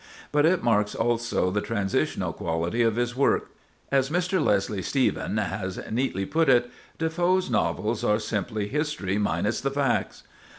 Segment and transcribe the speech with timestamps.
[0.31, 3.51] But it marks, also, the transitional quality of his work.
[3.91, 4.43] As Mr.
[4.43, 10.23] Leslie Stephen has neatly put it, "Defoe's novels are simply history minus the facts."